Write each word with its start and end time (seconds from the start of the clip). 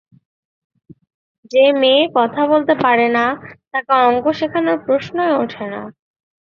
যে-মেয়ে 1.51 2.03
কথা 2.17 2.41
বলতে 2.51 2.73
পারে 2.83 3.07
না, 3.17 3.25
তাকে 3.71 3.91
অঙ্ক 4.01 4.25
শেখানোর 4.39 4.77
প্রশ্নই 4.85 5.33
ওঠে 5.41 5.65
না। 5.73 5.81